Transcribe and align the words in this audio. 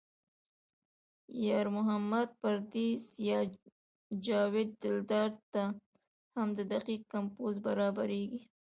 یار 1.45 1.67
محمد 1.77 2.29
پردیس 2.41 3.03
یا 3.29 3.39
جاوید 4.25 4.69
دلدار 4.83 5.29
ته 5.51 5.63
هم 6.35 6.47
دقیق 6.71 7.01
کمپوز 7.13 7.53
برابرېږي. 7.65 8.41